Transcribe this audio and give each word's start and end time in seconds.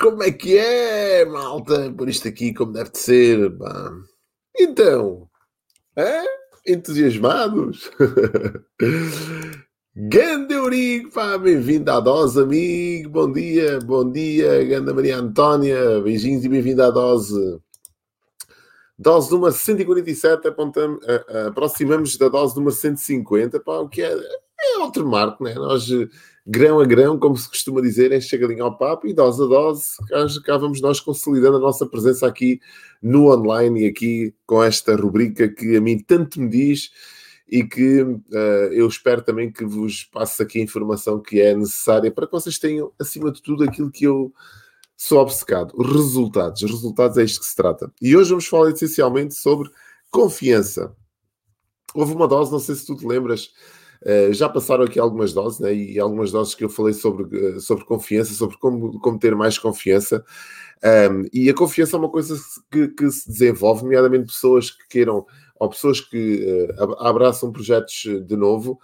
como 0.00 0.22
é 0.22 0.32
que 0.32 0.56
é, 0.56 1.26
malta? 1.26 1.92
Por 1.92 2.08
isto 2.08 2.26
aqui, 2.26 2.54
como 2.54 2.72
deve 2.72 2.90
de 2.90 2.98
ser. 2.98 3.56
Pá. 3.58 3.92
Então, 4.58 5.28
é? 5.94 6.24
entusiasmados? 6.66 7.90
Ganda 9.94 10.54
Eurico, 10.54 11.10
pá, 11.12 11.36
bem-vindo 11.36 11.90
à 11.90 12.00
dose, 12.00 12.40
amigo. 12.40 13.10
Bom 13.10 13.30
dia, 13.30 13.78
bom 13.80 14.10
dia, 14.10 14.64
Ganda 14.64 14.94
Maria 14.94 15.18
Antónia. 15.18 16.00
Beijinhos 16.00 16.44
e 16.44 16.48
bem-vindo 16.48 16.82
à 16.82 16.90
dose. 16.90 17.60
Dose 18.98 19.30
número 19.30 19.52
147, 19.52 20.48
apontamos, 20.48 21.00
aproximamos 21.46 22.16
da 22.16 22.28
dose 22.28 22.54
número 22.56 22.74
150, 22.74 23.60
pá, 23.60 23.78
o 23.78 23.88
que 23.88 24.02
é, 24.02 24.12
é 24.12 24.78
outro 24.78 25.06
marco, 25.06 25.42
né? 25.44 25.54
Nós 25.54 25.88
grão 26.46 26.80
a 26.80 26.84
grão, 26.84 27.18
como 27.18 27.36
se 27.36 27.48
costuma 27.48 27.80
dizer, 27.80 28.12
enche 28.12 28.34
a 28.36 28.38
galinha 28.38 28.62
ao 28.62 28.76
papo 28.76 29.06
e 29.06 29.12
dose 29.12 29.42
a 29.42 29.46
dose, 29.46 29.88
cá 30.44 30.56
vamos 30.56 30.80
nós 30.80 31.00
consolidando 31.00 31.56
a 31.56 31.60
nossa 31.60 31.86
presença 31.86 32.26
aqui 32.26 32.60
no 33.02 33.32
online 33.32 33.82
e 33.82 33.86
aqui 33.86 34.34
com 34.46 34.62
esta 34.62 34.96
rubrica 34.96 35.48
que 35.48 35.76
a 35.76 35.80
mim 35.80 35.98
tanto 35.98 36.40
me 36.40 36.48
diz 36.48 36.90
e 37.48 37.64
que 37.64 38.02
uh, 38.02 38.72
eu 38.72 38.86
espero 38.86 39.22
também 39.22 39.50
que 39.50 39.64
vos 39.64 40.04
passe 40.04 40.42
aqui 40.42 40.60
a 40.60 40.62
informação 40.62 41.20
que 41.20 41.40
é 41.40 41.54
necessária 41.54 42.10
para 42.10 42.26
que 42.26 42.32
vocês 42.32 42.58
tenham, 42.58 42.92
acima 42.98 43.32
de 43.32 43.42
tudo, 43.42 43.64
aquilo 43.64 43.90
que 43.90 44.04
eu 44.04 44.32
sou 44.96 45.18
obcecado, 45.18 45.74
os 45.76 45.86
resultados. 45.90 46.62
Os 46.62 46.70
resultados 46.70 47.18
é 47.18 47.24
isto 47.24 47.40
que 47.40 47.46
se 47.46 47.56
trata. 47.56 47.90
E 48.00 48.16
hoje 48.16 48.30
vamos 48.30 48.46
falar 48.46 48.70
essencialmente 48.70 49.34
sobre 49.34 49.68
confiança. 50.10 50.94
Houve 51.92 52.12
uma 52.12 52.28
dose, 52.28 52.52
não 52.52 52.60
sei 52.60 52.74
se 52.76 52.86
tu 52.86 52.94
te 52.94 53.04
lembras, 53.04 53.50
já 54.32 54.48
passaram 54.48 54.84
aqui 54.84 54.98
algumas 54.98 55.32
doses, 55.32 55.60
né? 55.60 55.74
e 55.74 55.98
algumas 55.98 56.32
doses 56.32 56.54
que 56.54 56.64
eu 56.64 56.70
falei 56.70 56.94
sobre, 56.94 57.24
uh, 57.36 57.60
sobre 57.60 57.84
confiança, 57.84 58.32
sobre 58.32 58.56
como, 58.56 58.98
como 59.00 59.18
ter 59.18 59.34
mais 59.34 59.58
confiança. 59.58 60.24
Um, 60.82 61.26
e 61.32 61.50
a 61.50 61.54
confiança 61.54 61.96
é 61.96 61.98
uma 61.98 62.08
coisa 62.08 62.34
que, 62.70 62.88
que, 62.88 63.10
se 63.10 63.28
desenvolve, 63.28 63.82
nomeadamente 63.82 64.26
pessoas 64.26 64.70
que 64.70 64.88
queiram, 64.88 65.26
ou 65.58 65.68
pessoas 65.68 66.00
que 66.00 66.66
uh, 66.78 67.04
abraçam 67.04 67.52
projetos 67.52 68.06
de 68.26 68.36
novo. 68.36 68.78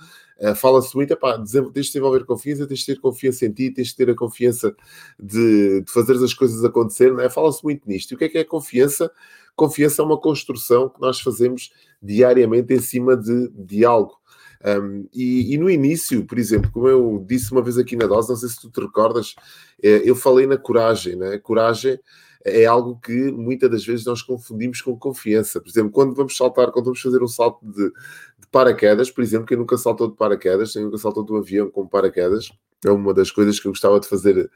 Fala-se 0.56 0.94
muito, 0.94 1.10
epá, 1.12 1.38
tens 1.38 1.50
de 1.72 1.80
desenvolver 1.80 2.26
confiança, 2.26 2.66
tens 2.66 2.80
de 2.80 2.86
ter 2.86 3.00
confiança 3.00 3.46
em 3.46 3.52
ti, 3.52 3.70
tens 3.70 3.88
de 3.88 3.96
ter 3.96 4.10
a 4.10 4.14
confiança 4.14 4.76
de, 5.18 5.80
de 5.80 5.90
fazer 5.90 6.12
as 6.22 6.34
coisas 6.34 6.62
acontecer, 6.62 7.10
né? 7.14 7.30
fala-se 7.30 7.64
muito 7.64 7.88
nisto. 7.88 8.10
E 8.10 8.14
o 8.14 8.18
que 8.18 8.24
é 8.24 8.28
que 8.28 8.36
é 8.36 8.44
confiança? 8.44 9.10
Confiança 9.56 10.02
é 10.02 10.04
uma 10.04 10.20
construção 10.20 10.90
que 10.90 11.00
nós 11.00 11.18
fazemos 11.20 11.72
diariamente 12.02 12.74
em 12.74 12.80
cima 12.80 13.16
de, 13.16 13.48
de 13.48 13.82
algo. 13.82 14.20
Um, 14.66 15.08
e, 15.14 15.54
e, 15.54 15.58
no 15.58 15.70
início, 15.70 16.26
por 16.26 16.38
exemplo, 16.38 16.70
como 16.72 16.88
eu 16.88 17.24
disse 17.24 17.52
uma 17.52 17.62
vez 17.62 17.78
aqui 17.78 17.94
na 17.94 18.06
dose, 18.06 18.28
não 18.28 18.36
sei 18.36 18.48
se 18.48 18.60
tu 18.60 18.68
te 18.68 18.80
recordas, 18.80 19.36
é, 19.80 20.02
eu 20.04 20.16
falei 20.16 20.44
na 20.44 20.56
coragem, 20.56 21.14
né? 21.14 21.38
Coragem 21.38 22.00
é 22.44 22.64
algo 22.66 22.98
que 23.00 23.12
muitas 23.30 23.70
das 23.70 23.84
vezes 23.84 24.04
nós 24.04 24.22
confundimos 24.22 24.82
com 24.82 24.98
confiança. 24.98 25.60
Por 25.60 25.68
exemplo, 25.68 25.92
quando 25.92 26.14
vamos 26.14 26.36
saltar, 26.36 26.72
quando 26.72 26.86
vamos 26.86 27.00
fazer 27.00 27.22
um 27.22 27.28
salto 27.28 27.64
de, 27.64 27.90
de 27.90 28.48
paraquedas, 28.50 29.08
por 29.08 29.22
exemplo, 29.22 29.46
quem 29.46 29.56
nunca 29.56 29.76
saltou 29.78 30.08
de 30.08 30.16
paraquedas, 30.16 30.72
quem 30.72 30.82
nunca 30.82 30.98
saltou 30.98 31.24
de 31.24 31.32
um 31.32 31.36
avião 31.36 31.70
com 31.70 31.86
paraquedas, 31.86 32.50
é 32.84 32.90
uma 32.90 33.14
das 33.14 33.30
coisas 33.30 33.60
que 33.60 33.68
eu 33.68 33.72
gostava 33.72 34.00
de 34.00 34.08
fazer 34.08 34.50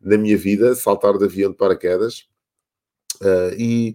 na 0.00 0.18
minha 0.18 0.36
vida, 0.36 0.74
saltar 0.74 1.16
de 1.16 1.24
avião 1.24 1.50
de 1.50 1.56
paraquedas. 1.56 2.26
Uh, 3.22 3.54
e 3.58 3.94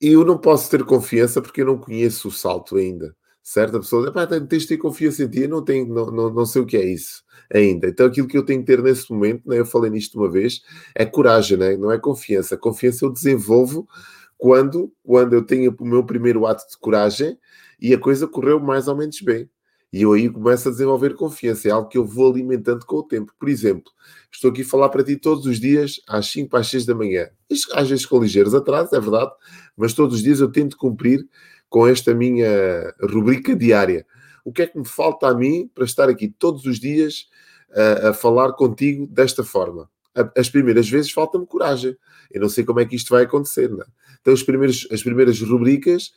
eu 0.00 0.24
não 0.24 0.38
posso 0.38 0.70
ter 0.70 0.84
confiança 0.84 1.42
porque 1.42 1.62
eu 1.62 1.66
não 1.66 1.78
conheço 1.78 2.28
o 2.28 2.32
salto 2.32 2.76
ainda 2.76 3.16
certa 3.46 3.78
pessoa 3.78 4.10
diz, 4.10 4.48
tens 4.48 4.62
de 4.62 4.68
ter 4.68 4.76
confiança 4.76 5.22
em 5.22 5.28
ti, 5.28 5.42
eu 5.42 5.48
não, 5.48 5.62
tenho, 5.64 5.86
não, 5.86 6.06
não, 6.06 6.34
não 6.34 6.44
sei 6.44 6.62
o 6.62 6.66
que 6.66 6.76
é 6.76 6.84
isso 6.84 7.22
ainda. 7.54 7.86
Então 7.86 8.06
aquilo 8.06 8.26
que 8.26 8.36
eu 8.36 8.44
tenho 8.44 8.58
que 8.60 8.66
ter 8.66 8.82
nesse 8.82 9.08
momento, 9.12 9.48
né, 9.48 9.60
eu 9.60 9.64
falei 9.64 9.88
nisto 9.88 10.18
uma 10.18 10.28
vez, 10.28 10.62
é 10.96 11.06
coragem, 11.06 11.56
né? 11.56 11.76
não 11.76 11.92
é 11.92 11.98
confiança. 11.98 12.56
Confiança 12.56 13.04
eu 13.04 13.12
desenvolvo 13.12 13.88
quando, 14.36 14.92
quando 15.04 15.32
eu 15.34 15.46
tenho 15.46 15.72
o 15.78 15.84
meu 15.84 16.04
primeiro 16.04 16.44
ato 16.44 16.68
de 16.68 16.76
coragem 16.76 17.38
e 17.80 17.94
a 17.94 17.98
coisa 17.98 18.26
correu 18.26 18.58
mais 18.58 18.88
ou 18.88 18.96
menos 18.96 19.20
bem. 19.20 19.48
E 19.92 20.02
eu 20.02 20.12
aí 20.12 20.28
começo 20.28 20.68
a 20.68 20.72
desenvolver 20.72 21.14
confiança, 21.14 21.68
é 21.68 21.70
algo 21.70 21.88
que 21.88 21.96
eu 21.96 22.04
vou 22.04 22.32
alimentando 22.32 22.84
com 22.84 22.96
o 22.96 23.02
tempo. 23.04 23.32
Por 23.38 23.48
exemplo, 23.48 23.92
estou 24.30 24.50
aqui 24.50 24.62
a 24.62 24.64
falar 24.64 24.88
para 24.88 25.04
ti 25.04 25.16
todos 25.16 25.46
os 25.46 25.60
dias, 25.60 26.00
às 26.08 26.26
5 26.26 26.56
às 26.56 26.66
6 26.66 26.84
da 26.84 26.94
manhã. 26.96 27.28
Às 27.72 27.88
vezes 27.88 28.04
com 28.04 28.20
ligeiros 28.20 28.54
atrasos, 28.54 28.92
é 28.92 29.00
verdade, 29.00 29.30
mas 29.76 29.94
todos 29.94 30.16
os 30.16 30.22
dias 30.22 30.40
eu 30.40 30.50
tento 30.50 30.76
cumprir 30.76 31.24
com 31.68 31.86
esta 31.86 32.14
minha 32.14 32.94
rubrica 33.00 33.54
diária. 33.54 34.06
O 34.44 34.52
que 34.52 34.62
é 34.62 34.66
que 34.66 34.78
me 34.78 34.86
falta 34.86 35.28
a 35.28 35.34
mim 35.34 35.70
para 35.74 35.84
estar 35.84 36.08
aqui 36.08 36.28
todos 36.28 36.64
os 36.64 36.78
dias 36.78 37.28
a, 37.74 38.10
a 38.10 38.12
falar 38.14 38.52
contigo 38.52 39.06
desta 39.06 39.42
forma? 39.42 39.90
As 40.36 40.48
primeiras 40.48 40.88
vezes 40.88 41.10
falta-me 41.10 41.46
coragem. 41.46 41.96
Eu 42.30 42.40
não 42.40 42.48
sei 42.48 42.64
como 42.64 42.80
é 42.80 42.86
que 42.86 42.96
isto 42.96 43.10
vai 43.10 43.24
acontecer. 43.24 43.68
Não 43.68 43.82
é? 43.82 43.86
Então, 44.20 44.32
as 44.32 44.42
primeiras, 44.42 44.86
as 44.90 45.02
primeiras 45.02 45.40
rubricas, 45.40 46.12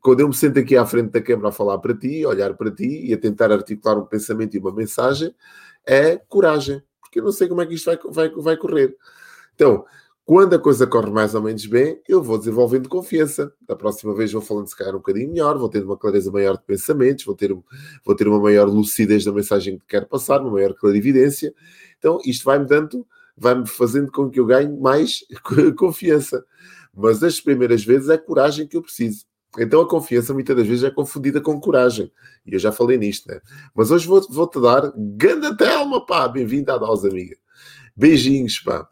quando 0.00 0.20
eu 0.20 0.28
me 0.28 0.34
sento 0.34 0.58
aqui 0.58 0.76
à 0.76 0.86
frente 0.86 1.10
da 1.10 1.20
câmara 1.20 1.50
a 1.50 1.52
falar 1.52 1.78
para 1.78 1.94
ti, 1.94 2.24
a 2.24 2.28
olhar 2.28 2.54
para 2.54 2.70
ti 2.70 3.06
e 3.06 3.12
a 3.12 3.16
tentar 3.18 3.52
articular 3.52 3.98
um 3.98 4.06
pensamento 4.06 4.56
e 4.56 4.58
uma 4.58 4.74
mensagem, 4.74 5.34
é 5.86 6.16
coragem. 6.16 6.82
Porque 7.00 7.20
eu 7.20 7.24
não 7.24 7.30
sei 7.30 7.46
como 7.46 7.60
é 7.60 7.66
que 7.66 7.74
isto 7.74 7.86
vai, 7.86 7.98
vai, 8.10 8.30
vai 8.30 8.56
correr. 8.56 8.96
Então, 9.54 9.84
quando 10.24 10.54
a 10.54 10.58
coisa 10.58 10.86
corre 10.86 11.10
mais 11.10 11.34
ou 11.34 11.42
menos 11.42 11.66
bem, 11.66 12.00
eu 12.08 12.22
vou 12.22 12.38
desenvolvendo 12.38 12.88
confiança. 12.88 13.52
Da 13.66 13.74
próxima 13.74 14.14
vez 14.14 14.32
vou 14.32 14.40
falando 14.40 14.68
se 14.68 14.76
calhar 14.76 14.94
um 14.94 14.98
bocadinho 14.98 15.30
melhor, 15.30 15.58
vou 15.58 15.68
ter 15.68 15.82
uma 15.82 15.96
clareza 15.96 16.30
maior 16.30 16.56
de 16.56 16.62
pensamentos, 16.62 17.24
vou 17.24 17.34
ter, 17.34 17.52
vou 18.04 18.14
ter 18.14 18.28
uma 18.28 18.38
maior 18.38 18.68
lucidez 18.68 19.24
da 19.24 19.32
mensagem 19.32 19.78
que 19.78 19.86
quero 19.86 20.06
passar, 20.06 20.40
uma 20.40 20.52
maior 20.52 20.74
clarividência. 20.74 21.52
Então, 21.98 22.20
isto 22.24 22.44
vai-me 22.44 22.66
dando, 22.66 23.06
vai-me 23.36 23.66
fazendo 23.66 24.12
com 24.12 24.30
que 24.30 24.38
eu 24.38 24.46
ganhe 24.46 24.70
mais 24.78 25.24
confiança. 25.76 26.44
Mas 26.94 27.22
as 27.22 27.40
primeiras 27.40 27.84
vezes 27.84 28.08
é 28.08 28.16
coragem 28.16 28.66
que 28.66 28.76
eu 28.76 28.82
preciso. 28.82 29.24
Então 29.58 29.82
a 29.82 29.88
confiança 29.88 30.32
muitas 30.32 30.56
das 30.56 30.66
vezes 30.66 30.84
é 30.84 30.90
confundida 30.90 31.40
com 31.40 31.60
coragem. 31.60 32.10
E 32.46 32.54
eu 32.54 32.58
já 32.58 32.72
falei 32.72 32.96
nisto, 32.96 33.28
né? 33.28 33.38
Mas 33.74 33.90
hoje 33.90 34.06
vou-te 34.06 34.32
vou 34.32 34.48
dar 34.62 34.92
ganda 34.96 35.54
telma, 35.54 36.04
pá! 36.06 36.26
Bem-vinda 36.26 36.74
à 36.74 36.78
dose, 36.78 37.06
amiga. 37.06 37.36
Beijinhos, 37.94 38.60
pá. 38.60 38.88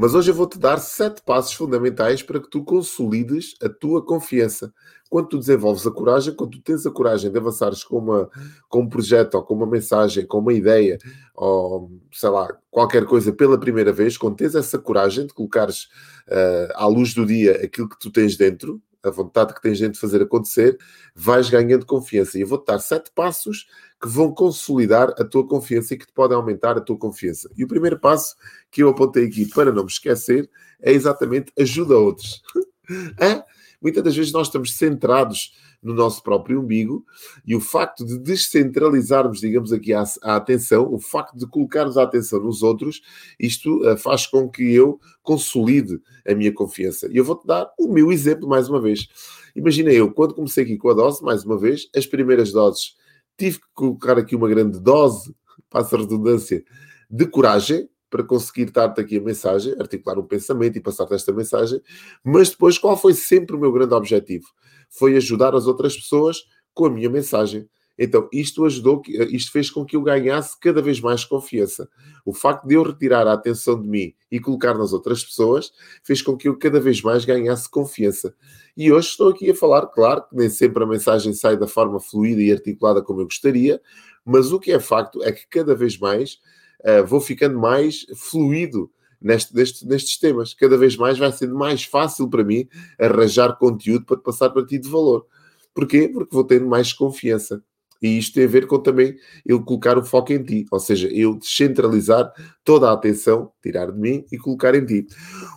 Mas 0.00 0.14
hoje 0.14 0.30
eu 0.30 0.34
vou-te 0.34 0.60
dar 0.60 0.78
sete 0.78 1.20
passos 1.22 1.54
fundamentais 1.54 2.22
para 2.22 2.38
que 2.38 2.48
tu 2.48 2.62
consolides 2.62 3.56
a 3.60 3.68
tua 3.68 4.00
confiança. 4.00 4.72
Quando 5.10 5.26
tu 5.26 5.38
desenvolves 5.38 5.84
a 5.88 5.90
coragem, 5.90 6.32
quando 6.36 6.52
tu 6.52 6.62
tens 6.62 6.86
a 6.86 6.90
coragem 6.92 7.32
de 7.32 7.36
avançares 7.36 7.82
com, 7.82 7.98
uma, 7.98 8.30
com 8.68 8.82
um 8.82 8.88
projeto, 8.88 9.34
ou 9.34 9.42
com 9.42 9.54
uma 9.54 9.66
mensagem, 9.66 10.24
com 10.24 10.38
uma 10.38 10.52
ideia, 10.52 10.98
ou 11.34 11.90
sei 12.12 12.28
lá, 12.28 12.56
qualquer 12.70 13.06
coisa 13.06 13.32
pela 13.32 13.58
primeira 13.58 13.92
vez, 13.92 14.16
quando 14.16 14.36
tens 14.36 14.54
essa 14.54 14.78
coragem 14.78 15.26
de 15.26 15.34
colocares 15.34 15.88
uh, 16.28 16.72
à 16.76 16.86
luz 16.86 17.12
do 17.12 17.26
dia 17.26 17.60
aquilo 17.64 17.88
que 17.88 17.98
tu 17.98 18.12
tens 18.12 18.36
dentro, 18.36 18.80
a 19.08 19.10
vontade 19.10 19.54
que 19.54 19.60
tens 19.60 19.78
de 19.78 19.98
fazer 19.98 20.22
acontecer, 20.22 20.78
vais 21.14 21.50
ganhando 21.50 21.84
confiança. 21.84 22.38
E 22.38 22.42
eu 22.42 22.46
vou-te 22.46 22.66
dar 22.66 22.78
sete 22.78 23.10
passos 23.14 23.66
que 24.00 24.08
vão 24.08 24.32
consolidar 24.32 25.10
a 25.18 25.24
tua 25.24 25.46
confiança 25.46 25.94
e 25.94 25.98
que 25.98 26.06
te 26.06 26.12
podem 26.12 26.36
aumentar 26.36 26.76
a 26.76 26.80
tua 26.80 26.96
confiança. 26.96 27.50
E 27.56 27.64
o 27.64 27.68
primeiro 27.68 27.98
passo 27.98 28.36
que 28.70 28.82
eu 28.82 28.88
apontei 28.88 29.26
aqui 29.26 29.46
para 29.48 29.72
não 29.72 29.84
me 29.84 29.90
esquecer 29.90 30.48
é 30.80 30.92
exatamente 30.92 31.52
ajuda 31.58 31.96
outros. 31.96 32.42
é? 33.18 33.42
Muitas 33.80 34.02
das 34.02 34.16
vezes 34.16 34.32
nós 34.32 34.48
estamos 34.48 34.74
centrados 34.76 35.52
no 35.82 35.94
nosso 35.94 36.22
próprio 36.22 36.60
umbigo 36.60 37.04
e 37.46 37.54
o 37.54 37.60
facto 37.60 38.04
de 38.04 38.18
descentralizarmos, 38.18 39.40
digamos 39.40 39.72
aqui, 39.72 39.92
a, 39.92 40.04
a 40.22 40.36
atenção, 40.36 40.92
o 40.92 40.98
facto 40.98 41.36
de 41.36 41.46
colocarmos 41.46 41.96
a 41.96 42.02
atenção 42.02 42.40
nos 42.40 42.62
outros, 42.62 43.00
isto 43.38 43.80
uh, 43.86 43.96
faz 43.96 44.26
com 44.26 44.48
que 44.48 44.74
eu 44.74 45.00
consolide 45.22 46.00
a 46.26 46.34
minha 46.34 46.52
confiança. 46.52 47.08
E 47.10 47.16
eu 47.16 47.24
vou-te 47.24 47.46
dar 47.46 47.70
o 47.78 47.88
meu 47.88 48.10
exemplo 48.10 48.48
mais 48.48 48.68
uma 48.68 48.80
vez. 48.80 49.06
Imagina 49.54 49.92
eu, 49.92 50.12
quando 50.12 50.34
comecei 50.34 50.64
aqui 50.64 50.76
com 50.76 50.90
a 50.90 50.94
dose, 50.94 51.22
mais 51.22 51.44
uma 51.44 51.58
vez, 51.58 51.88
as 51.94 52.06
primeiras 52.06 52.52
doses 52.52 52.96
tive 53.38 53.60
que 53.60 53.66
colocar 53.72 54.18
aqui 54.18 54.34
uma 54.34 54.48
grande 54.48 54.80
dose, 54.80 55.34
passa 55.70 55.96
a 55.96 56.00
redundância, 56.00 56.64
de 57.08 57.26
coragem 57.26 57.88
para 58.10 58.24
conseguir 58.24 58.70
dar-te 58.70 59.00
aqui 59.00 59.18
a 59.18 59.20
mensagem, 59.20 59.74
articular 59.78 60.18
um 60.18 60.26
pensamento 60.26 60.76
e 60.76 60.80
passar-te 60.80 61.14
esta 61.14 61.32
mensagem, 61.32 61.80
mas 62.24 62.50
depois 62.50 62.78
qual 62.78 62.96
foi 62.96 63.14
sempre 63.14 63.54
o 63.54 63.60
meu 63.60 63.70
grande 63.70 63.94
objetivo? 63.94 64.46
Foi 64.88 65.16
ajudar 65.16 65.54
as 65.54 65.66
outras 65.66 65.96
pessoas 65.96 66.44
com 66.74 66.86
a 66.86 66.90
minha 66.90 67.10
mensagem. 67.10 67.68
Então, 67.98 68.28
isto 68.32 68.64
ajudou, 68.64 69.02
isto 69.30 69.50
fez 69.50 69.70
com 69.70 69.84
que 69.84 69.96
eu 69.96 70.02
ganhasse 70.02 70.56
cada 70.60 70.80
vez 70.80 71.00
mais 71.00 71.24
confiança. 71.24 71.88
O 72.24 72.32
facto 72.32 72.64
de 72.64 72.74
eu 72.74 72.84
retirar 72.84 73.26
a 73.26 73.32
atenção 73.32 73.80
de 73.80 73.88
mim 73.88 74.14
e 74.30 74.38
colocar 74.38 74.78
nas 74.78 74.92
outras 74.92 75.24
pessoas 75.24 75.72
fez 76.04 76.22
com 76.22 76.36
que 76.36 76.48
eu 76.48 76.56
cada 76.56 76.78
vez 76.78 77.02
mais 77.02 77.24
ganhasse 77.24 77.68
confiança. 77.68 78.32
E 78.76 78.92
hoje 78.92 79.08
estou 79.08 79.30
aqui 79.30 79.50
a 79.50 79.54
falar, 79.54 79.86
claro, 79.88 80.22
que 80.28 80.36
nem 80.36 80.48
sempre 80.48 80.84
a 80.84 80.86
mensagem 80.86 81.32
sai 81.32 81.56
da 81.56 81.66
forma 81.66 81.98
fluida 81.98 82.40
e 82.40 82.52
articulada 82.52 83.02
como 83.02 83.20
eu 83.20 83.24
gostaria, 83.24 83.80
mas 84.24 84.52
o 84.52 84.60
que 84.60 84.70
é 84.70 84.78
facto 84.78 85.20
é 85.24 85.32
que 85.32 85.48
cada 85.48 85.74
vez 85.74 85.98
mais 85.98 86.38
uh, 86.84 87.04
vou 87.04 87.20
ficando 87.20 87.58
mais 87.58 88.06
fluido 88.14 88.88
neste, 89.20 89.54
neste, 89.54 89.86
nestes 89.86 90.18
temas. 90.18 90.54
Cada 90.54 90.76
vez 90.76 90.96
mais 90.96 91.18
vai 91.18 91.32
sendo 91.32 91.54
mais 91.54 91.84
fácil 91.84 92.28
para 92.28 92.44
mim 92.44 92.68
arranjar 92.98 93.56
conteúdo 93.56 94.04
para 94.04 94.16
passar 94.16 94.50
para 94.50 94.66
ti 94.66 94.78
de 94.78 94.88
valor. 94.88 95.26
Porquê? 95.74 96.08
Porque 96.08 96.34
vou 96.34 96.44
tendo 96.44 96.66
mais 96.66 96.92
confiança. 96.92 97.62
E 98.00 98.16
isto 98.18 98.34
tem 98.34 98.44
a 98.44 98.48
ver 98.48 98.66
com 98.66 98.78
também 98.78 99.16
eu 99.44 99.62
colocar 99.62 99.98
o 99.98 100.04
foco 100.04 100.32
em 100.32 100.42
ti, 100.42 100.64
ou 100.70 100.78
seja, 100.78 101.08
eu 101.08 101.34
descentralizar 101.34 102.32
toda 102.64 102.88
a 102.88 102.92
atenção, 102.92 103.50
tirar 103.60 103.90
de 103.90 103.98
mim 103.98 104.24
e 104.30 104.38
colocar 104.38 104.74
em 104.74 104.86
ti. 104.86 105.06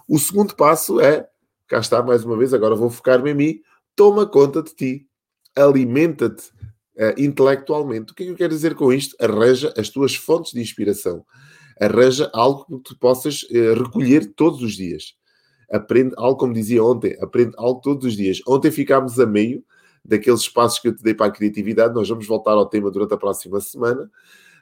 O 0.07 0.17
segundo 0.17 0.55
passo 0.55 0.99
é, 0.99 1.27
cá 1.67 1.79
está 1.79 2.01
mais 2.01 2.23
uma 2.23 2.35
vez, 2.35 2.53
agora 2.53 2.75
vou 2.75 2.89
focar-me 2.89 3.31
em 3.31 3.35
mim, 3.35 3.61
toma 3.95 4.25
conta 4.25 4.63
de 4.63 4.73
ti, 4.73 5.07
alimenta-te 5.55 6.49
uh, 6.97 7.13
intelectualmente. 7.17 8.11
O 8.11 8.15
que 8.15 8.23
é 8.23 8.25
que 8.25 8.31
eu 8.31 8.37
quero 8.37 8.53
dizer 8.53 8.73
com 8.73 8.91
isto? 8.91 9.15
Arranja 9.23 9.71
as 9.77 9.89
tuas 9.89 10.15
fontes 10.15 10.51
de 10.51 10.61
inspiração, 10.61 11.23
arranja 11.81 12.29
algo 12.33 12.65
que 12.65 12.93
tu 12.93 12.99
possas 12.99 13.43
uh, 13.43 13.73
recolher 13.73 14.33
todos 14.35 14.61
os 14.61 14.73
dias. 14.73 15.15
Aprende 15.71 16.13
algo, 16.17 16.37
como 16.37 16.53
dizia 16.53 16.83
ontem, 16.83 17.17
aprende 17.19 17.53
algo 17.57 17.81
todos 17.81 18.05
os 18.05 18.15
dias. 18.15 18.39
Ontem 18.47 18.69
ficámos 18.69 19.19
a 19.19 19.25
meio 19.25 19.63
daqueles 20.03 20.41
espaços 20.41 20.79
que 20.79 20.89
eu 20.89 20.95
te 20.95 21.01
dei 21.01 21.13
para 21.13 21.27
a 21.27 21.31
criatividade. 21.31 21.93
Nós 21.95 22.07
vamos 22.07 22.27
voltar 22.27 22.51
ao 22.51 22.67
tema 22.67 22.91
durante 22.91 23.13
a 23.13 23.17
próxima 23.17 23.59
semana. 23.59 24.09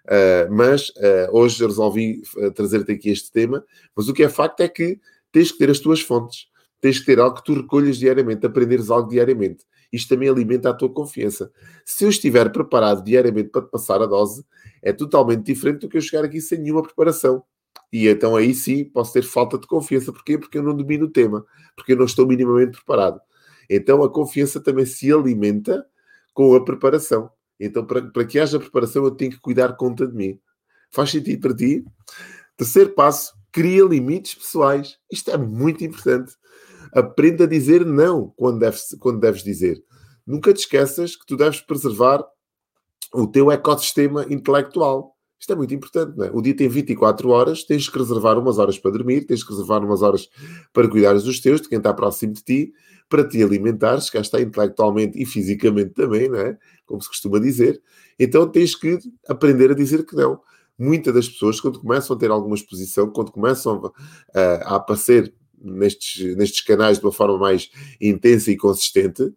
Uh, 0.06 0.52
mas 0.52 0.90
uh, 0.90 1.30
hoje 1.32 1.64
resolvi 1.66 2.24
uh, 2.38 2.52
trazer-te 2.52 2.92
aqui 2.94 3.10
este 3.10 3.32
tema. 3.32 3.64
Mas 3.96 4.08
o 4.08 4.14
que 4.14 4.24
é 4.24 4.30
facto 4.30 4.62
é 4.62 4.68
que 4.68 5.00
tens 5.32 5.52
que 5.52 5.58
ter 5.58 5.70
as 5.70 5.80
tuas 5.80 6.02
fontes, 6.02 6.48
tens 6.80 7.00
que 7.00 7.06
ter 7.06 7.20
algo 7.20 7.36
que 7.36 7.44
tu 7.44 7.54
recolhas 7.54 7.98
diariamente, 7.98 8.46
aprenderes 8.46 8.90
algo 8.90 9.10
diariamente. 9.10 9.66
Isto 9.92 10.10
também 10.10 10.30
alimenta 10.30 10.70
a 10.70 10.74
tua 10.74 10.90
confiança. 10.90 11.52
Se 11.86 12.04
eu 12.06 12.10
estiver 12.10 12.52
preparado 12.52 13.04
diariamente 13.04 13.50
para 13.50 13.64
te 13.64 13.72
passar 13.72 14.02
a 14.02 14.06
dose, 14.06 14.46
é 14.82 14.94
totalmente 14.94 15.44
diferente 15.44 15.82
do 15.82 15.90
que 15.90 15.98
eu 15.98 16.02
chegar 16.02 16.26
aqui 16.26 16.40
sem 16.40 16.60
nenhuma 16.60 16.84
preparação. 16.84 17.44
E 17.92 18.08
então 18.08 18.36
aí 18.36 18.54
sim 18.54 18.86
posso 18.86 19.14
ter 19.14 19.24
falta 19.24 19.58
de 19.58 19.68
confiança. 19.68 20.12
Porquê? 20.12 20.38
Porque 20.38 20.58
eu 20.58 20.64
não 20.64 20.76
domino 20.76 21.06
o 21.06 21.10
tema, 21.10 21.46
porque 21.76 21.94
eu 21.94 21.98
não 21.98 22.06
estou 22.06 22.28
minimamente 22.28 22.78
preparado. 22.78 23.20
Então 23.70 24.04
a 24.04 24.12
confiança 24.12 24.60
também 24.60 24.86
se 24.86 25.12
alimenta 25.12 25.86
com 26.34 26.56
a 26.56 26.64
preparação. 26.64 27.32
Então, 27.60 27.86
para, 27.86 28.02
para 28.02 28.26
que 28.26 28.40
haja 28.40 28.60
preparação, 28.60 29.04
eu 29.04 29.12
tenho 29.12 29.32
que 29.32 29.40
cuidar 29.40 29.76
conta 29.76 30.08
de 30.08 30.16
mim. 30.16 30.40
Faz 30.92 31.12
sentido 31.12 31.42
para 31.42 31.56
ti? 31.56 31.84
Terceiro 32.56 32.92
passo, 32.92 33.34
cria 33.52 33.84
limites 33.84 34.36
pessoais. 34.36 34.98
Isto 35.12 35.32
é 35.32 35.38
muito 35.38 35.84
importante. 35.84 36.34
Aprenda 36.94 37.44
a 37.44 37.48
dizer 37.48 37.86
não 37.86 38.34
quando 38.36 38.60
deves, 38.60 38.96
quando 39.00 39.20
deves 39.20 39.44
dizer. 39.44 39.84
Nunca 40.26 40.54
te 40.54 40.60
esqueças 40.60 41.16
que 41.16 41.26
tu 41.26 41.36
deves 41.36 41.62
preservar 41.62 42.24
o 43.14 43.28
teu 43.28 43.52
ecossistema 43.52 44.26
intelectual. 44.30 45.16
Isto 45.40 45.54
é 45.54 45.56
muito 45.56 45.74
importante, 45.74 46.18
não 46.18 46.26
é? 46.26 46.32
O 46.34 46.42
dia 46.42 46.56
tem 46.56 46.68
24 46.68 47.30
horas, 47.30 47.64
tens 47.64 47.88
que 47.88 47.98
reservar 47.98 48.38
umas 48.38 48.60
horas 48.60 48.78
para 48.78 48.92
dormir, 48.92 49.26
tens 49.26 49.44
que 49.44 49.52
reservar 49.52 49.84
umas 49.84 50.02
horas 50.02 50.28
para 50.74 50.88
cuidares 50.90 51.24
dos 51.24 51.40
teus, 51.40 51.62
de 51.62 51.70
quem 51.70 51.78
está 51.78 51.94
próximo 51.94 52.34
de 52.34 52.44
ti, 52.44 52.74
para 53.08 53.28
te 53.28 53.42
alimentares, 53.42 54.10
cá 54.10 54.20
está 54.20 54.40
intelectualmente 54.40 55.20
e 55.20 55.26
fisicamente 55.26 55.94
também, 55.94 56.30
não 56.30 56.40
é? 56.40 56.58
Como 56.86 57.02
se 57.02 57.08
costuma 57.08 57.40
dizer. 57.40 57.82
Então 58.20 58.48
tens 58.48 58.76
que 58.76 59.00
aprender 59.28 59.72
a 59.72 59.76
dizer 59.76 60.06
que 60.06 60.16
não. 60.16 60.40
Muitas 60.78 61.14
das 61.14 61.28
pessoas, 61.28 61.60
quando 61.60 61.80
começam 61.80 62.16
a 62.16 62.20
ter 62.20 62.30
alguma 62.30 62.56
exposição, 62.56 63.10
quando 63.10 63.32
começam 63.32 63.92
a, 64.34 64.40
a 64.40 64.76
aparecer 64.76 65.34
nestes, 65.62 66.36
nestes 66.36 66.62
canais 66.62 67.00
de 67.00 67.06
uma 67.06 67.12
forma 67.12 67.38
mais 67.38 67.70
intensa 68.00 68.52
e 68.52 68.58
consistente, 68.58 69.34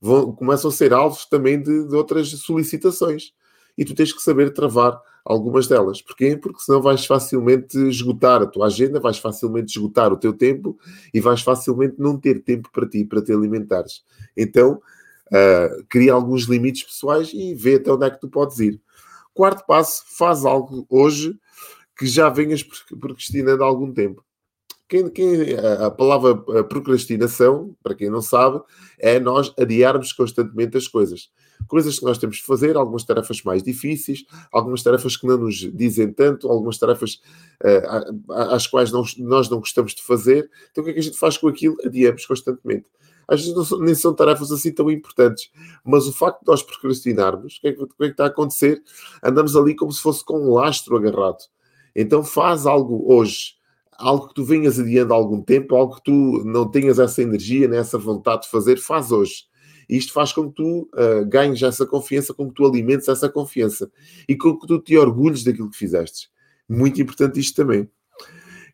vão, 0.00 0.32
começam 0.32 0.70
a 0.70 0.72
ser 0.72 0.92
alvos 0.92 1.26
também 1.26 1.60
de, 1.60 1.86
de 1.86 1.94
outras 1.94 2.28
solicitações. 2.28 3.32
E 3.76 3.84
tu 3.84 3.94
tens 3.94 4.12
que 4.12 4.22
saber 4.22 4.52
travar 4.52 5.00
algumas 5.24 5.66
delas. 5.66 6.02
Porquê? 6.02 6.36
Porque 6.36 6.60
senão 6.60 6.82
vais 6.82 7.04
facilmente 7.06 7.78
esgotar 7.88 8.42
a 8.42 8.46
tua 8.46 8.66
agenda, 8.66 9.00
vais 9.00 9.18
facilmente 9.18 9.76
esgotar 9.76 10.12
o 10.12 10.16
teu 10.16 10.32
tempo 10.32 10.78
e 11.12 11.20
vais 11.20 11.42
facilmente 11.42 11.96
não 11.98 12.18
ter 12.18 12.42
tempo 12.42 12.70
para 12.72 12.88
ti, 12.88 13.04
para 13.04 13.22
te 13.22 13.32
alimentares. 13.32 14.02
Então, 14.36 14.80
uh, 15.28 15.84
cria 15.88 16.12
alguns 16.12 16.44
limites 16.44 16.82
pessoais 16.82 17.30
e 17.32 17.54
vê 17.54 17.76
até 17.76 17.92
onde 17.92 18.06
é 18.06 18.10
que 18.10 18.20
tu 18.20 18.28
podes 18.28 18.58
ir. 18.58 18.80
Quarto 19.32 19.64
passo, 19.66 20.02
faz 20.06 20.44
algo 20.44 20.86
hoje 20.88 21.38
que 21.96 22.06
já 22.06 22.28
venhas 22.28 22.62
procrastinando 22.62 23.62
há 23.62 23.66
algum 23.66 23.92
tempo. 23.92 24.24
Quem, 24.90 25.08
quem, 25.08 25.54
a 25.54 25.88
palavra 25.88 26.36
procrastinação, 26.64 27.76
para 27.80 27.94
quem 27.94 28.10
não 28.10 28.20
sabe, 28.20 28.60
é 28.98 29.20
nós 29.20 29.54
adiarmos 29.56 30.12
constantemente 30.12 30.76
as 30.76 30.88
coisas. 30.88 31.30
Coisas 31.68 32.00
que 32.00 32.04
nós 32.04 32.18
temos 32.18 32.38
de 32.38 32.42
fazer, 32.42 32.76
algumas 32.76 33.04
tarefas 33.04 33.40
mais 33.44 33.62
difíceis, 33.62 34.24
algumas 34.50 34.82
tarefas 34.82 35.16
que 35.16 35.28
não 35.28 35.38
nos 35.38 35.58
dizem 35.72 36.12
tanto, 36.12 36.50
algumas 36.50 36.76
tarefas 36.76 37.20
uh, 37.62 38.32
às 38.32 38.66
quais 38.66 38.90
não, 38.90 39.04
nós 39.18 39.48
não 39.48 39.60
gostamos 39.60 39.94
de 39.94 40.02
fazer. 40.02 40.50
Então 40.72 40.82
o 40.82 40.84
que 40.84 40.90
é 40.90 40.94
que 40.94 40.98
a 40.98 41.04
gente 41.04 41.18
faz 41.18 41.36
com 41.36 41.46
aquilo? 41.46 41.76
Adiamos 41.84 42.26
constantemente. 42.26 42.86
Às 43.28 43.46
vezes 43.46 43.68
são, 43.68 43.78
nem 43.78 43.94
são 43.94 44.12
tarefas 44.12 44.50
assim 44.50 44.72
tão 44.72 44.90
importantes, 44.90 45.52
mas 45.84 46.08
o 46.08 46.12
facto 46.12 46.40
de 46.40 46.48
nós 46.48 46.64
procrastinarmos, 46.64 47.58
o 47.58 47.60
que, 47.60 47.68
é 47.68 47.72
que, 47.72 47.82
o 47.84 47.86
que 47.86 47.94
é 48.00 48.06
que 48.06 48.12
está 48.12 48.24
a 48.24 48.26
acontecer? 48.26 48.82
Andamos 49.22 49.54
ali 49.54 49.76
como 49.76 49.92
se 49.92 50.02
fosse 50.02 50.24
com 50.24 50.36
um 50.36 50.54
lastro 50.54 50.96
agarrado. 50.96 51.44
Então 51.94 52.24
faz 52.24 52.66
algo 52.66 53.04
hoje 53.06 53.59
algo 54.00 54.28
que 54.28 54.34
tu 54.34 54.44
venhas 54.44 54.78
adiando 54.78 55.12
há 55.12 55.16
algum 55.16 55.42
tempo, 55.42 55.76
algo 55.76 55.96
que 55.96 56.04
tu 56.04 56.42
não 56.44 56.68
tenhas 56.68 56.98
essa 56.98 57.22
energia, 57.22 57.68
nem 57.68 57.78
essa 57.78 57.98
vontade 57.98 58.42
de 58.42 58.48
fazer, 58.48 58.78
faz 58.78 59.12
hoje. 59.12 59.44
E 59.88 59.96
isto 59.96 60.12
faz 60.12 60.32
com 60.32 60.48
que 60.48 60.54
tu 60.54 60.88
uh, 60.94 61.26
ganhes 61.26 61.62
essa 61.62 61.84
confiança, 61.84 62.32
com 62.32 62.48
que 62.48 62.54
tu 62.54 62.64
alimentes 62.64 63.08
essa 63.08 63.28
confiança 63.28 63.90
e 64.28 64.36
com 64.36 64.58
que 64.58 64.66
tu 64.66 64.78
te 64.80 64.96
orgulhes 64.96 65.44
daquilo 65.44 65.70
que 65.70 65.76
fizeste. 65.76 66.28
Muito 66.68 67.00
importante 67.02 67.40
isto 67.40 67.56
também. 67.56 67.88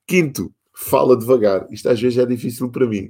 Quinto, 0.07 0.53
fala 0.75 1.17
devagar. 1.17 1.67
Isto 1.71 1.89
às 1.89 2.01
vezes 2.01 2.19
é 2.19 2.27
difícil 2.27 2.71
para 2.71 2.87
mim. 2.87 3.09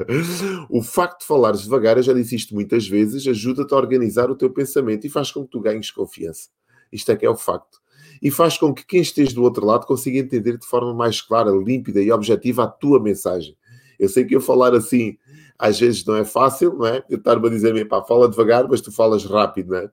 o 0.70 0.82
facto 0.82 1.20
de 1.20 1.26
falares 1.26 1.62
devagar, 1.62 1.98
eu 1.98 2.02
já 2.02 2.14
disse 2.14 2.34
isto 2.34 2.54
muitas 2.54 2.88
vezes, 2.88 3.26
ajuda-te 3.26 3.74
a 3.74 3.76
organizar 3.76 4.30
o 4.30 4.34
teu 4.34 4.50
pensamento 4.50 5.06
e 5.06 5.10
faz 5.10 5.30
com 5.30 5.44
que 5.44 5.50
tu 5.50 5.60
ganhes 5.60 5.90
confiança. 5.90 6.48
Isto 6.90 7.12
é 7.12 7.16
que 7.16 7.26
é 7.26 7.30
o 7.30 7.36
facto 7.36 7.78
e 8.22 8.30
faz 8.30 8.56
com 8.58 8.72
que 8.72 8.84
quem 8.86 9.00
esteja 9.00 9.34
do 9.34 9.42
outro 9.42 9.64
lado 9.64 9.86
consiga 9.86 10.18
entender 10.18 10.58
de 10.58 10.66
forma 10.66 10.94
mais 10.94 11.20
clara, 11.20 11.50
límpida 11.50 12.00
e 12.00 12.10
objetiva 12.10 12.64
a 12.64 12.68
tua 12.68 13.00
mensagem. 13.00 13.56
Eu 13.98 14.08
sei 14.08 14.24
que 14.24 14.34
eu 14.34 14.40
falar 14.40 14.74
assim 14.74 15.16
às 15.58 15.78
vezes 15.80 16.04
não 16.04 16.16
é 16.16 16.24
fácil, 16.24 16.74
não 16.74 16.86
é? 16.86 17.02
Eu 17.08 17.18
estar-me 17.18 17.46
a 17.46 17.50
dizer, 17.50 17.88
pá, 17.88 18.02
fala 18.02 18.28
devagar, 18.28 18.68
mas 18.68 18.80
tu 18.80 18.92
falas 18.92 19.24
rápido, 19.24 19.70
não 19.70 19.78
é? 19.78 19.90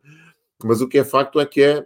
Mas 0.64 0.82
o 0.82 0.88
que 0.88 0.98
é 0.98 1.04
facto 1.04 1.40
é 1.40 1.46
que 1.46 1.62
é 1.62 1.86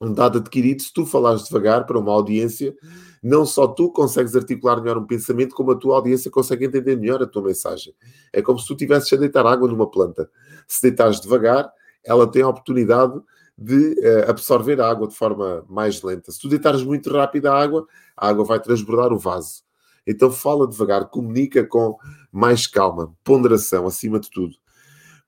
um 0.00 0.12
dado 0.12 0.38
adquirido, 0.38 0.80
se 0.80 0.92
tu 0.92 1.04
falares 1.04 1.44
devagar 1.44 1.84
para 1.84 1.98
uma 1.98 2.12
audiência, 2.12 2.74
não 3.22 3.44
só 3.44 3.66
tu 3.66 3.90
consegues 3.90 4.36
articular 4.36 4.80
melhor 4.80 4.96
um 4.96 5.06
pensamento, 5.06 5.54
como 5.54 5.72
a 5.72 5.76
tua 5.76 5.96
audiência 5.96 6.30
consegue 6.30 6.66
entender 6.66 6.96
melhor 6.96 7.22
a 7.22 7.26
tua 7.26 7.42
mensagem. 7.42 7.94
É 8.32 8.40
como 8.40 8.58
se 8.58 8.66
tu 8.66 8.74
estivesses 8.74 9.12
a 9.12 9.16
deitar 9.16 9.44
água 9.44 9.68
numa 9.68 9.90
planta. 9.90 10.30
Se 10.68 10.82
deitares 10.82 11.20
devagar, 11.20 11.70
ela 12.04 12.30
tem 12.30 12.42
a 12.42 12.48
oportunidade 12.48 13.20
de 13.58 13.74
uh, 13.74 14.30
absorver 14.30 14.80
a 14.80 14.88
água 14.88 15.08
de 15.08 15.16
forma 15.16 15.64
mais 15.68 16.00
lenta. 16.02 16.30
Se 16.30 16.38
tu 16.38 16.48
deitares 16.48 16.82
muito 16.84 17.10
rápido 17.12 17.46
a 17.46 17.60
água, 17.60 17.86
a 18.16 18.28
água 18.28 18.44
vai 18.44 18.60
transbordar 18.60 19.12
o 19.12 19.18
vaso. 19.18 19.64
Então 20.06 20.30
fala 20.30 20.68
devagar, 20.68 21.08
comunica 21.10 21.66
com 21.66 21.98
mais 22.30 22.68
calma, 22.68 23.12
ponderação 23.24 23.86
acima 23.86 24.20
de 24.20 24.30
tudo. 24.30 24.54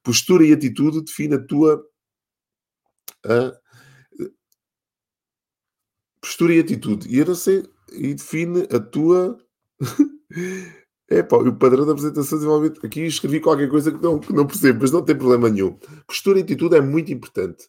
Postura 0.03 0.45
e 0.45 0.53
atitude 0.53 1.03
define 1.03 1.35
a 1.35 1.45
tua. 1.45 1.85
Uh, 3.27 4.31
postura 6.21 6.55
e 6.55 6.61
atitude. 6.61 7.09
E 7.09 7.19
eu 7.19 7.27
não 7.27 7.35
sei. 7.35 7.69
E 7.93 8.15
define 8.15 8.67
a 8.73 8.79
tua. 8.79 9.37
É 11.13 11.25
pá, 11.25 11.39
o 11.39 11.53
padrão 11.57 11.85
da 11.85 11.91
apresentação 11.91 12.39
de 12.39 12.45
desenvolvimento. 12.45 12.87
Aqui 12.87 13.01
escrevi 13.01 13.41
qualquer 13.41 13.69
coisa 13.69 13.91
que 13.91 14.01
não, 14.01 14.21
que 14.21 14.33
não 14.33 14.47
percebo, 14.47 14.79
mas 14.83 14.93
não 14.93 15.05
tem 15.05 15.19
problema 15.19 15.51
nenhum. 15.51 15.77
Postura 16.07 16.39
e 16.39 16.43
atitude 16.43 16.77
é 16.77 16.81
muito 16.81 17.13
importante. 17.13 17.69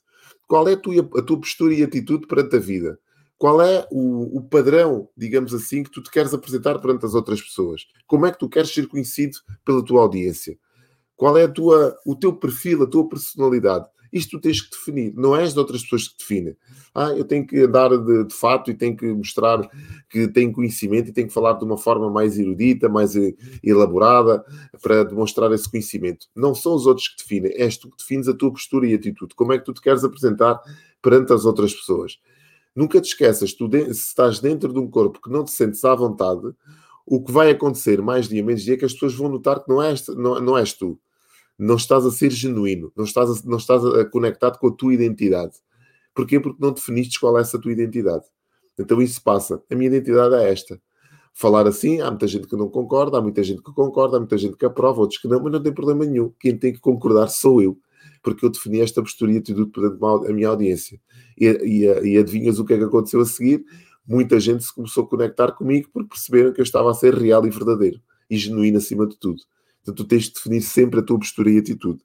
Qual 0.51 0.67
é 0.67 0.73
a 0.73 0.77
tua, 0.77 1.09
a 1.17 1.21
tua 1.21 1.39
postura 1.39 1.73
e 1.73 1.81
atitude 1.81 2.27
perante 2.27 2.57
a 2.57 2.59
vida? 2.59 2.99
Qual 3.37 3.61
é 3.61 3.87
o, 3.89 4.37
o, 4.37 4.41
padrão, 4.41 5.07
digamos 5.15 5.53
assim, 5.53 5.81
que 5.81 5.89
tu 5.89 6.03
te 6.03 6.11
queres 6.11 6.33
apresentar 6.33 6.77
perante 6.79 7.05
as 7.05 7.13
outras 7.13 7.41
pessoas? 7.41 7.83
Como 8.05 8.25
é 8.25 8.33
que 8.33 8.37
tu 8.37 8.49
queres 8.49 8.69
ser 8.69 8.85
conhecido 8.85 9.37
pela 9.63 9.81
tua 9.81 10.01
audiência? 10.01 10.59
Qual 11.15 11.37
é 11.37 11.47
tua, 11.47 11.95
o 12.05 12.17
teu 12.17 12.33
perfil, 12.33 12.83
a 12.83 12.85
tua 12.85 13.07
personalidade? 13.07 13.85
Isto 14.11 14.37
tu 14.37 14.41
tens 14.41 14.61
que 14.61 14.69
definir, 14.71 15.13
não 15.15 15.35
és 15.35 15.53
de 15.53 15.59
outras 15.59 15.83
pessoas 15.83 16.09
que 16.09 16.17
definem. 16.17 16.55
Ah, 16.93 17.11
eu 17.11 17.23
tenho 17.23 17.47
que 17.47 17.57
andar 17.59 17.89
de, 17.97 18.25
de 18.25 18.33
fato 18.33 18.69
e 18.69 18.73
tenho 18.73 18.95
que 18.95 19.05
mostrar 19.05 19.61
que 20.09 20.27
tenho 20.27 20.51
conhecimento 20.51 21.09
e 21.09 21.13
tenho 21.13 21.27
que 21.27 21.33
falar 21.33 21.53
de 21.53 21.63
uma 21.63 21.77
forma 21.77 22.09
mais 22.09 22.37
erudita, 22.37 22.89
mais 22.89 23.13
elaborada, 23.63 24.43
para 24.81 25.05
demonstrar 25.05 25.51
esse 25.53 25.69
conhecimento. 25.69 26.27
Não 26.35 26.53
são 26.53 26.75
os 26.75 26.85
outros 26.85 27.07
que 27.07 27.23
definem, 27.23 27.53
és 27.55 27.77
tu 27.77 27.89
que 27.89 27.97
defines 27.97 28.27
a 28.27 28.33
tua 28.33 28.51
postura 28.51 28.85
e 28.85 28.93
atitude. 28.93 29.33
Como 29.33 29.53
é 29.53 29.57
que 29.57 29.65
tu 29.65 29.73
te 29.73 29.81
queres 29.81 30.03
apresentar 30.03 30.59
perante 31.01 31.31
as 31.31 31.45
outras 31.45 31.73
pessoas? 31.73 32.19
Nunca 32.75 32.99
te 32.99 33.07
esqueças, 33.07 33.53
tu 33.53 33.69
se 33.71 33.91
estás 33.91 34.39
dentro 34.39 34.73
de 34.73 34.79
um 34.79 34.89
corpo 34.89 35.21
que 35.21 35.29
não 35.29 35.45
te 35.45 35.51
sentes 35.51 35.83
à 35.85 35.95
vontade, 35.95 36.53
o 37.05 37.21
que 37.21 37.31
vai 37.31 37.51
acontecer 37.51 38.01
mais 38.01 38.27
dia 38.27 38.43
menos 38.43 38.61
dia 38.61 38.75
é 38.75 38.77
que 38.77 38.85
as 38.85 38.93
pessoas 38.93 39.13
vão 39.13 39.29
notar 39.29 39.63
que 39.63 39.69
não 39.69 39.81
és, 39.81 40.05
não, 40.07 40.39
não 40.39 40.57
és 40.57 40.73
tu 40.73 40.99
não 41.61 41.75
estás 41.75 42.05
a 42.05 42.11
ser 42.11 42.31
genuíno, 42.31 42.91
não 42.95 43.05
estás, 43.05 43.29
a, 43.29 43.47
não 43.47 43.57
estás 43.57 43.85
a, 43.85 44.03
conectado 44.05 44.57
com 44.57 44.67
a 44.67 44.71
tua 44.71 44.93
identidade. 44.95 45.53
Porquê? 46.15 46.39
Porque 46.39 46.57
não 46.59 46.73
definiste 46.73 47.19
qual 47.19 47.37
é 47.37 47.41
essa 47.41 47.59
tua 47.59 47.71
identidade. 47.71 48.25
Então 48.79 48.99
isso 48.99 49.21
passa. 49.23 49.61
A 49.69 49.75
minha 49.75 49.87
identidade 49.87 50.33
é 50.35 50.51
esta. 50.51 50.81
Falar 51.33 51.67
assim, 51.67 52.01
há 52.01 52.09
muita 52.09 52.27
gente 52.27 52.47
que 52.47 52.55
não 52.55 52.67
concorda, 52.67 53.19
há 53.19 53.21
muita 53.21 53.43
gente 53.43 53.61
que 53.61 53.71
concorda, 53.73 54.17
há 54.17 54.19
muita 54.19 54.37
gente 54.37 54.57
que 54.57 54.65
aprova, 54.65 55.01
outros 55.01 55.21
que 55.21 55.27
não, 55.27 55.39
mas 55.41 55.51
não 55.51 55.61
tem 55.61 55.71
problema 55.71 56.03
nenhum. 56.03 56.33
Quem 56.39 56.57
tem 56.57 56.73
que 56.73 56.79
concordar 56.79 57.27
sou 57.27 57.61
eu. 57.61 57.77
porque 58.23 58.43
eu 58.45 58.49
defini 58.49 58.81
esta 58.81 59.01
postura 59.01 59.31
e 59.31 59.37
atitude 59.37 59.71
perante 59.71 60.29
a 60.29 60.33
minha 60.33 60.49
audiência. 60.49 60.99
E, 61.39 61.45
e, 61.45 62.13
e 62.13 62.17
adivinhas 62.17 62.59
o 62.59 62.65
que 62.65 62.73
é 62.73 62.77
que 62.77 62.83
aconteceu 62.83 63.21
a 63.21 63.25
seguir? 63.25 63.63
Muita 64.05 64.39
gente 64.39 64.63
se 64.63 64.73
começou 64.73 65.03
a 65.03 65.07
conectar 65.07 65.51
comigo 65.51 65.89
porque 65.93 66.09
perceberam 66.09 66.53
que 66.53 66.59
eu 66.59 66.63
estava 66.63 66.89
a 66.89 66.93
ser 66.93 67.13
real 67.13 67.45
e 67.45 67.49
verdadeiro 67.51 68.01
e 68.29 68.37
genuíno 68.37 68.77
acima 68.77 69.05
de 69.05 69.17
tudo. 69.17 69.43
Então 69.81 69.93
tu 69.93 70.03
tens 70.03 70.23
de 70.23 70.33
definir 70.33 70.61
sempre 70.61 70.99
a 70.99 71.03
tua 71.03 71.17
postura 71.17 71.49
e 71.49 71.57
atitude. 71.57 72.01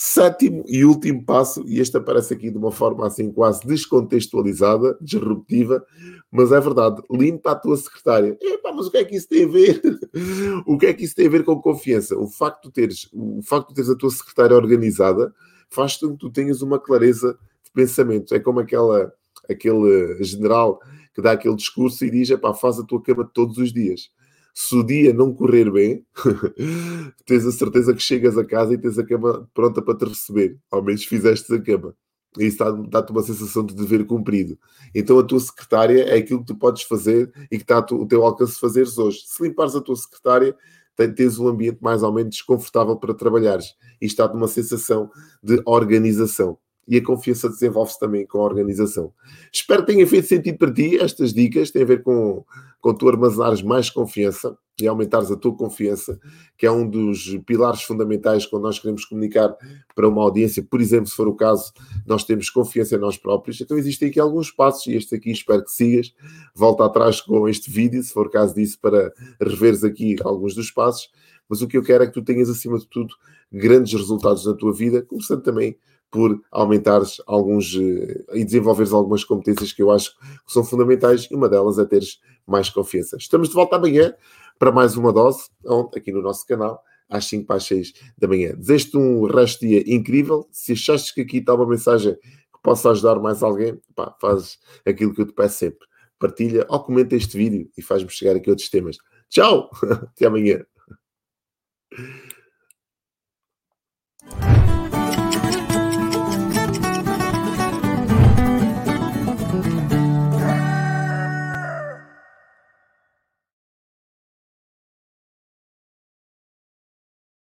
Sétimo 0.00 0.62
e 0.68 0.84
último 0.84 1.24
passo, 1.24 1.64
e 1.66 1.80
este 1.80 1.96
aparece 1.96 2.32
aqui 2.32 2.52
de 2.52 2.56
uma 2.56 2.70
forma 2.70 3.04
assim 3.04 3.32
quase 3.32 3.66
descontextualizada, 3.66 4.96
disruptiva, 5.00 5.84
mas 6.30 6.52
é 6.52 6.60
verdade, 6.60 7.02
limpa 7.10 7.50
a 7.50 7.56
tua 7.56 7.76
secretária. 7.76 8.38
Epá, 8.40 8.72
mas 8.72 8.86
o 8.86 8.92
que 8.92 8.98
é 8.98 9.04
que 9.04 9.16
isso 9.16 9.28
tem 9.28 9.44
a 9.44 9.48
ver? 9.48 9.82
o 10.64 10.78
que 10.78 10.86
é 10.86 10.94
que 10.94 11.04
isso 11.04 11.16
tem 11.16 11.26
a 11.26 11.30
ver 11.30 11.42
com 11.42 11.60
confiança? 11.60 12.16
O 12.16 12.28
facto 12.28 12.68
de 12.68 12.74
teres, 12.74 13.08
o 13.12 13.42
facto 13.42 13.70
de 13.70 13.74
teres 13.74 13.90
a 13.90 13.96
tua 13.96 14.10
secretária 14.10 14.54
organizada 14.54 15.34
faz 15.68 15.96
com 15.96 16.12
que 16.12 16.18
tu 16.18 16.30
tenhas 16.30 16.62
uma 16.62 16.78
clareza 16.78 17.36
de 17.64 17.72
pensamento. 17.72 18.32
É 18.36 18.38
como 18.38 18.60
aquela, 18.60 19.12
aquele 19.50 20.22
general 20.22 20.80
que 21.12 21.20
dá 21.20 21.32
aquele 21.32 21.56
discurso 21.56 22.04
e 22.04 22.10
diz: 22.10 22.30
epá, 22.30 22.54
faz 22.54 22.78
a 22.78 22.84
tua 22.84 23.02
cama 23.02 23.28
todos 23.34 23.58
os 23.58 23.72
dias 23.72 24.16
se 24.60 24.74
o 24.74 24.82
dia 24.82 25.14
não 25.14 25.32
correr 25.32 25.70
bem, 25.70 26.04
tens 27.24 27.46
a 27.46 27.52
certeza 27.52 27.94
que 27.94 28.02
chegas 28.02 28.36
a 28.36 28.44
casa 28.44 28.74
e 28.74 28.78
tens 28.78 28.98
a 28.98 29.06
cama 29.06 29.48
pronta 29.54 29.80
para 29.80 29.96
te 29.96 30.04
receber. 30.06 30.58
Ao 30.68 30.82
menos 30.82 31.04
fizeste 31.04 31.54
a 31.54 31.62
cama. 31.62 31.94
E 32.36 32.46
isso 32.46 32.58
dá-te 32.88 33.12
uma 33.12 33.22
sensação 33.22 33.64
de 33.64 33.72
dever 33.72 34.04
cumprido. 34.04 34.58
Então 34.92 35.16
a 35.16 35.22
tua 35.22 35.38
secretária 35.38 36.02
é 36.02 36.16
aquilo 36.18 36.40
que 36.40 36.46
tu 36.46 36.56
podes 36.56 36.82
fazer 36.82 37.32
e 37.52 37.56
que 37.56 37.62
está 37.62 37.78
o 37.78 38.04
teu 38.04 38.24
alcance 38.24 38.58
fazeres 38.58 38.98
hoje. 38.98 39.20
Se 39.26 39.40
limpares 39.44 39.76
a 39.76 39.80
tua 39.80 39.94
secretária, 39.94 40.56
tens 40.96 41.38
um 41.38 41.46
ambiente 41.46 41.78
mais 41.80 42.02
ou 42.02 42.12
menos 42.12 42.34
desconfortável 42.34 42.96
para 42.96 43.14
trabalhares. 43.14 43.76
E 44.02 44.06
está-te 44.06 44.34
uma 44.34 44.48
sensação 44.48 45.08
de 45.40 45.62
organização 45.66 46.58
e 46.88 46.96
a 46.96 47.04
confiança 47.04 47.48
desenvolve-se 47.48 48.00
também 48.00 48.26
com 48.26 48.40
a 48.40 48.44
organização. 48.44 49.12
Espero 49.52 49.84
que 49.84 49.92
tenha 49.92 50.06
feito 50.06 50.26
sentido 50.26 50.56
para 50.56 50.72
ti 50.72 50.96
estas 50.96 51.34
dicas, 51.34 51.70
têm 51.70 51.82
a 51.82 51.86
ver 51.86 52.02
com, 52.02 52.44
com 52.80 52.94
tu 52.94 53.08
armazenares 53.08 53.62
mais 53.62 53.90
confiança 53.90 54.56
e 54.80 54.86
aumentares 54.86 55.30
a 55.30 55.36
tua 55.36 55.54
confiança, 55.54 56.18
que 56.56 56.64
é 56.64 56.70
um 56.70 56.88
dos 56.88 57.36
pilares 57.44 57.82
fundamentais 57.82 58.46
quando 58.46 58.62
nós 58.62 58.78
queremos 58.78 59.04
comunicar 59.04 59.54
para 59.94 60.08
uma 60.08 60.22
audiência. 60.22 60.62
Por 60.62 60.80
exemplo, 60.80 61.08
se 61.08 61.16
for 61.16 61.28
o 61.28 61.34
caso, 61.34 61.72
nós 62.06 62.24
temos 62.24 62.48
confiança 62.48 62.94
em 62.94 62.98
nós 62.98 63.18
próprios. 63.18 63.60
Então 63.60 63.76
existem 63.76 64.08
aqui 64.08 64.20
alguns 64.20 64.50
passos 64.50 64.86
e 64.86 64.94
este 64.94 65.14
aqui 65.16 65.30
espero 65.30 65.64
que 65.64 65.72
sigas. 65.72 66.14
Volta 66.54 66.84
atrás 66.84 67.20
com 67.20 67.48
este 67.48 67.70
vídeo, 67.70 68.02
se 68.02 68.12
for 68.12 68.28
o 68.28 68.30
caso 68.30 68.54
disso, 68.54 68.78
para 68.80 69.12
reveres 69.40 69.84
aqui 69.84 70.16
alguns 70.22 70.54
dos 70.54 70.70
passos. 70.70 71.10
Mas 71.48 71.60
o 71.60 71.66
que 71.66 71.76
eu 71.76 71.82
quero 71.82 72.04
é 72.04 72.06
que 72.06 72.12
tu 72.12 72.22
tenhas, 72.22 72.48
acima 72.48 72.78
de 72.78 72.86
tudo, 72.86 73.14
grandes 73.50 73.92
resultados 73.92 74.46
na 74.46 74.54
tua 74.54 74.72
vida, 74.72 75.02
começando 75.02 75.42
também 75.42 75.76
por 76.10 76.40
aumentares 76.50 77.20
alguns 77.26 77.74
eh, 77.74 78.24
e 78.34 78.44
desenvolveres 78.44 78.92
algumas 78.92 79.24
competências 79.24 79.72
que 79.72 79.82
eu 79.82 79.90
acho 79.90 80.16
que 80.18 80.52
são 80.52 80.64
fundamentais 80.64 81.28
e 81.30 81.34
uma 81.34 81.48
delas 81.48 81.78
é 81.78 81.84
teres 81.84 82.20
mais 82.46 82.70
confiança. 82.70 83.16
Estamos 83.16 83.48
de 83.48 83.54
volta 83.54 83.76
amanhã 83.76 84.14
para 84.58 84.72
mais 84.72 84.96
uma 84.96 85.12
dose, 85.12 85.48
aqui 85.94 86.10
no 86.10 86.20
nosso 86.20 86.46
canal, 86.46 86.82
às 87.08 87.24
5 87.26 87.46
para 87.46 87.56
as 87.56 87.64
6 87.64 87.92
da 88.16 88.26
manhã. 88.26 88.54
Desejo-te 88.56 88.96
um 88.96 89.24
resto 89.24 89.60
de 89.60 89.68
dia 89.68 89.94
incrível. 89.94 90.48
Se 90.50 90.72
achaste 90.72 91.14
que 91.14 91.20
aqui 91.20 91.38
está 91.38 91.54
uma 91.54 91.66
mensagem 91.66 92.14
que 92.14 92.62
possa 92.62 92.90
ajudar 92.90 93.20
mais 93.20 93.42
alguém, 93.42 93.80
pá, 93.94 94.14
faz 94.20 94.58
aquilo 94.84 95.14
que 95.14 95.22
eu 95.22 95.26
te 95.26 95.32
peço 95.32 95.58
sempre. 95.58 95.86
Partilha 96.18 96.66
ou 96.68 96.82
comenta 96.82 97.14
este 97.14 97.36
vídeo 97.36 97.70
e 97.76 97.82
faz-me 97.82 98.10
chegar 98.10 98.34
aqui 98.36 98.50
outros 98.50 98.68
temas. 98.68 98.98
Tchau! 99.28 99.70
Até 100.12 100.26
amanhã. 100.26 100.64